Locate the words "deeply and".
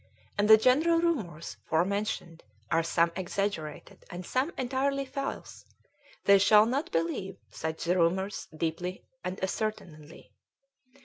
8.47-9.39